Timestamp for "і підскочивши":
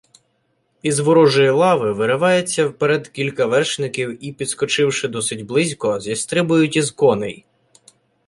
4.25-5.07